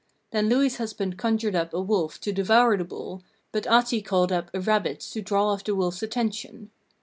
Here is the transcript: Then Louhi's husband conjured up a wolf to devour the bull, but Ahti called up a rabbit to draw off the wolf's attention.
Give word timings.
Then 0.31 0.49
Louhi's 0.49 0.77
husband 0.77 1.19
conjured 1.19 1.55
up 1.55 1.75
a 1.75 1.79
wolf 1.79 2.19
to 2.21 2.33
devour 2.33 2.75
the 2.75 2.83
bull, 2.83 3.21
but 3.51 3.67
Ahti 3.67 4.01
called 4.01 4.31
up 4.31 4.49
a 4.51 4.59
rabbit 4.59 4.99
to 5.01 5.21
draw 5.21 5.49
off 5.49 5.63
the 5.63 5.75
wolf's 5.75 6.01
attention. 6.01 6.71